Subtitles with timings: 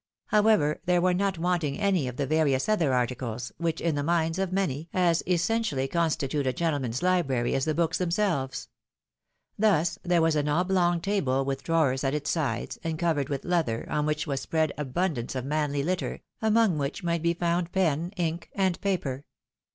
[0.29, 4.01] However, there were not want ing any of the various other articles, which, in the
[4.01, 8.67] minds of many, as essentially constitute a gentleman's library as the books themselves.
[9.59, 13.85] Thus, there was an oblong table with drawers at its sides, and covered with leather,
[13.91, 18.49] on which was spread abundance of manly litter, among which 'might be found pen, ink,
[18.55, 19.23] and paper.